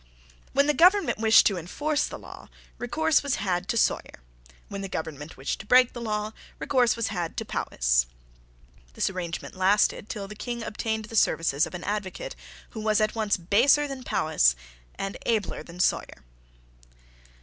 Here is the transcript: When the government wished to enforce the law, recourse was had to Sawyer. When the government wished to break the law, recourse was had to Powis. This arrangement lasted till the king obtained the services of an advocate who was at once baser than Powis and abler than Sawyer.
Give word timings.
When 0.53 0.65
the 0.65 0.73
government 0.73 1.19
wished 1.19 1.45
to 1.45 1.57
enforce 1.59 2.07
the 2.07 2.17
law, 2.17 2.49
recourse 2.79 3.21
was 3.21 3.35
had 3.35 3.67
to 3.67 3.77
Sawyer. 3.77 4.23
When 4.67 4.81
the 4.81 4.89
government 4.89 5.37
wished 5.37 5.59
to 5.59 5.65
break 5.67 5.93
the 5.93 6.01
law, 6.01 6.31
recourse 6.57 6.95
was 6.95 7.09
had 7.09 7.37
to 7.37 7.45
Powis. 7.45 8.07
This 8.95 9.11
arrangement 9.11 9.53
lasted 9.53 10.09
till 10.09 10.27
the 10.27 10.33
king 10.33 10.63
obtained 10.63 11.05
the 11.05 11.15
services 11.15 11.67
of 11.67 11.75
an 11.75 11.83
advocate 11.83 12.35
who 12.71 12.79
was 12.79 12.99
at 12.99 13.13
once 13.13 13.37
baser 13.37 13.87
than 13.87 14.01
Powis 14.03 14.55
and 14.97 15.17
abler 15.27 15.61
than 15.61 15.79
Sawyer. 15.79 16.23